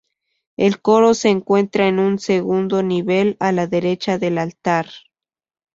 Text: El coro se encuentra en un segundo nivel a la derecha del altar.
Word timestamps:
El 0.57 0.81
coro 0.81 1.13
se 1.13 1.29
encuentra 1.29 1.87
en 1.87 1.99
un 1.99 2.17
segundo 2.17 2.81
nivel 2.81 3.37
a 3.39 3.51
la 3.51 3.67
derecha 3.67 4.17
del 4.17 4.39
altar. 4.39 4.87